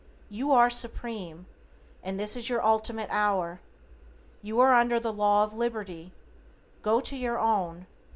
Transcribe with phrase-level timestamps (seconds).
[0.31, 1.45] You are Supreme
[2.01, 3.61] and this is your ultimate hour.
[4.41, 6.11] You are under the law of liberty,
[6.81, 7.85] go to your own.